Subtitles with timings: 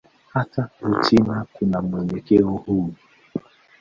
[0.33, 2.93] Hata Uchina kuna mwelekeo huu.